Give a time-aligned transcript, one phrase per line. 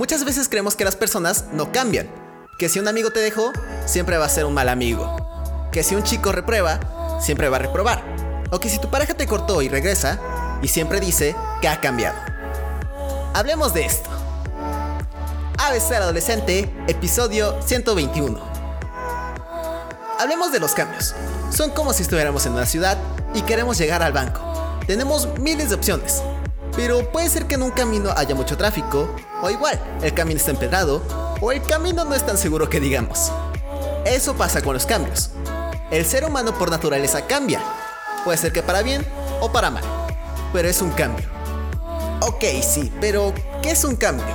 [0.00, 2.08] Muchas veces creemos que las personas no cambian,
[2.56, 3.52] que si un amigo te dejó,
[3.84, 5.14] siempre va a ser un mal amigo,
[5.72, 6.80] que si un chico reprueba,
[7.20, 8.02] siempre va a reprobar,
[8.50, 10.18] o que si tu pareja te cortó y regresa,
[10.62, 12.18] y siempre dice que ha cambiado.
[13.34, 14.08] Hablemos de esto.
[15.58, 18.40] ABC Adolescente, episodio 121.
[20.18, 21.14] Hablemos de los cambios.
[21.50, 22.96] Son como si estuviéramos en una ciudad
[23.34, 24.40] y queremos llegar al banco.
[24.86, 26.22] Tenemos miles de opciones,
[26.76, 30.50] pero puede ser que en un camino haya mucho tráfico, o igual, el camino está
[30.50, 31.02] empedrado,
[31.40, 33.30] o el camino no es tan seguro que digamos.
[34.04, 35.30] Eso pasa con los cambios.
[35.90, 37.60] El ser humano por naturaleza cambia.
[38.24, 39.06] Puede ser que para bien
[39.40, 39.84] o para mal,
[40.52, 41.26] pero es un cambio.
[42.20, 44.26] Ok, sí, pero ¿qué es un cambio?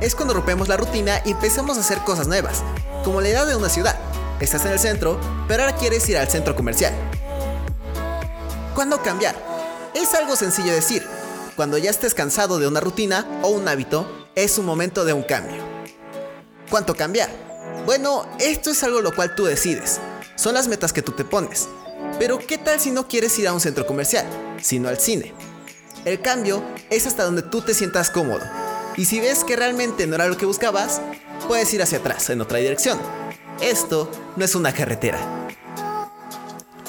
[0.00, 2.62] Es cuando rompemos la rutina y empezamos a hacer cosas nuevas,
[3.02, 3.98] como la idea de una ciudad.
[4.40, 5.18] Estás en el centro,
[5.48, 6.92] pero ahora quieres ir al centro comercial.
[8.74, 9.34] ¿Cuándo cambiar?
[9.94, 11.06] Es algo sencillo decir.
[11.56, 15.22] Cuando ya estés cansado de una rutina o un hábito, es un momento de un
[15.22, 15.62] cambio.
[16.68, 17.30] ¿Cuánto cambiar?
[17.86, 20.00] Bueno, esto es algo lo cual tú decides.
[20.34, 21.68] Son las metas que tú te pones.
[22.18, 24.26] Pero ¿qué tal si no quieres ir a un centro comercial,
[24.60, 25.32] sino al cine?
[26.04, 28.42] El cambio es hasta donde tú te sientas cómodo.
[28.96, 31.00] Y si ves que realmente no era lo que buscabas,
[31.46, 32.98] puedes ir hacia atrás, en otra dirección.
[33.60, 35.18] Esto no es una carretera.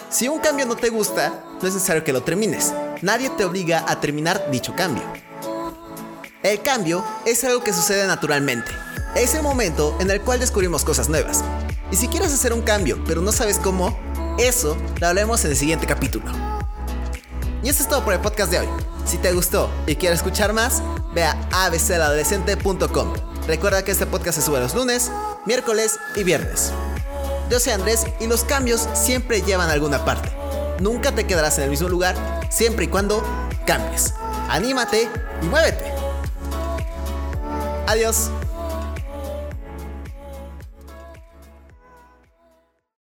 [0.10, 2.74] Si un cambio no te gusta, no es necesario que lo termines.
[3.02, 5.04] Nadie te obliga a terminar dicho cambio.
[6.44, 8.72] El cambio es algo que sucede naturalmente.
[9.16, 11.44] Es el momento en el cual descubrimos cosas nuevas.
[11.92, 13.98] Y si quieres hacer un cambio, pero no sabes cómo,
[14.38, 16.26] eso lo hablaremos en el siguiente capítulo.
[17.64, 18.68] Y eso es todo por el podcast de hoy.
[19.06, 20.82] Si te gustó y quieres escuchar más,
[21.14, 23.14] ve a abcadolescente.com.
[23.48, 25.12] Recuerda que este podcast se sube los lunes,
[25.46, 26.72] miércoles y viernes.
[27.50, 30.45] Yo soy Andrés y los cambios siempre llevan a alguna parte.
[30.80, 32.16] Nunca te quedarás en el mismo lugar
[32.50, 33.24] siempre y cuando
[33.66, 34.14] cambies.
[34.50, 35.10] Anímate
[35.42, 35.92] y muévete.
[37.88, 38.30] Adiós.